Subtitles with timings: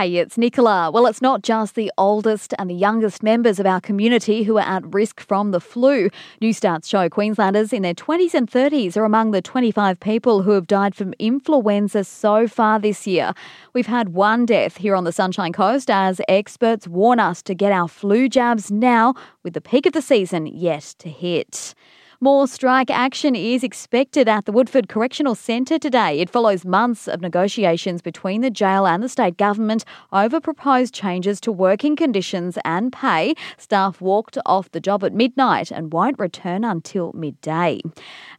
[0.00, 0.92] Hey, it's Nicola.
[0.92, 4.60] Well, it's not just the oldest and the youngest members of our community who are
[4.60, 6.08] at risk from the flu.
[6.40, 10.52] New stats show Queenslanders in their 20s and 30s are among the 25 people who
[10.52, 13.32] have died from influenza so far this year.
[13.72, 17.72] We've had one death here on the Sunshine Coast as experts warn us to get
[17.72, 21.74] our flu jabs now, with the peak of the season yet to hit.
[22.20, 26.18] More strike action is expected at the Woodford Correctional Centre today.
[26.18, 31.40] It follows months of negotiations between the jail and the state government over proposed changes
[31.42, 33.36] to working conditions and pay.
[33.56, 37.80] Staff walked off the job at midnight and won't return until midday.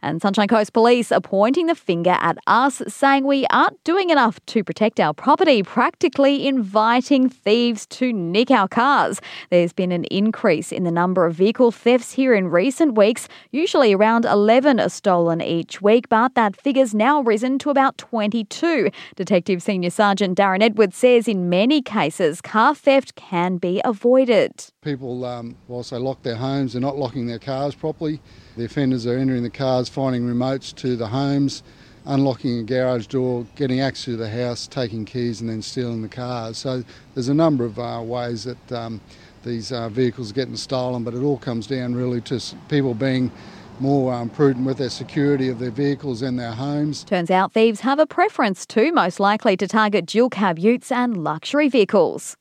[0.01, 4.45] And Sunshine Coast Police are pointing the finger at us, saying we aren't doing enough
[4.47, 9.21] to protect our property, practically inviting thieves to nick our cars.
[9.51, 13.29] There's been an increase in the number of vehicle thefts here in recent weeks.
[13.75, 18.89] Around 11 are stolen each week, but that figure's now risen to about 22.
[19.15, 24.65] Detective Senior Sergeant Darren Edwards says in many cases, car theft can be avoided.
[24.81, 28.19] People, um, whilst they lock their homes, they're not locking their cars properly.
[28.57, 31.61] The offenders are entering the cars, finding remotes to the homes,
[32.05, 36.09] unlocking a garage door, getting access to the house, taking keys, and then stealing the
[36.09, 36.57] cars.
[36.57, 38.99] So there's a number of uh, ways that um,
[39.43, 43.31] these uh, vehicles are getting stolen, but it all comes down really to people being
[43.79, 47.03] more um, prudent with their security of their vehicles and their homes.
[47.03, 51.23] Turns out thieves have a preference too, most likely to target dual cab utes and
[51.23, 52.39] luxury vehicles.